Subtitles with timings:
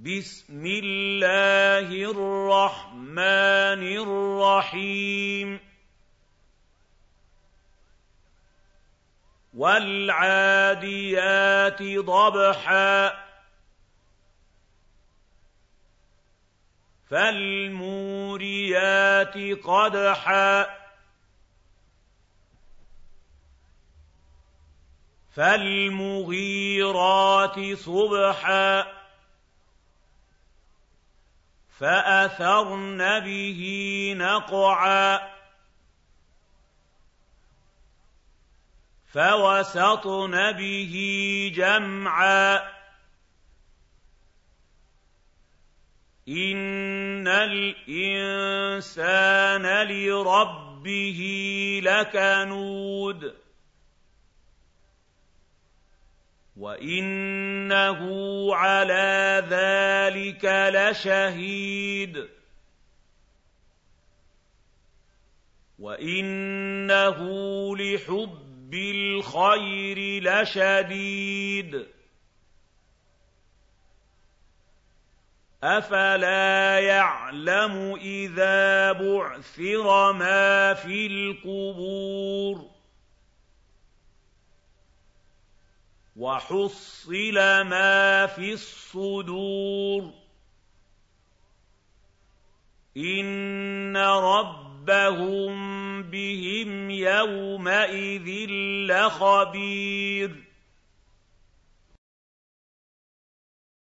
[0.00, 5.60] بسم الله الرحمن الرحيم.
[9.54, 13.26] والعاديات ضبحا.
[17.10, 20.66] فالموريات قدحا.
[25.36, 28.99] فالمغيرات صبحا.
[31.80, 33.60] فاثرن به
[34.16, 35.20] نقعا
[39.12, 40.94] فوسطن به
[41.54, 42.56] جمعا
[46.28, 48.66] ان الانسان
[49.86, 51.20] لربه
[51.84, 53.34] لكنود
[56.56, 58.19] وانه
[58.54, 62.28] على ذلك لشهيد.
[65.78, 67.18] وإنه
[67.76, 71.86] لحب الخير لشديد.
[75.64, 82.19] أفلا يعلم إذا بعثر ما في القبور؟
[86.20, 90.12] وحصل ما في الصدور.
[92.96, 95.52] إن ربهم
[96.02, 98.50] بهم يومئذ
[98.90, 100.49] لخبير.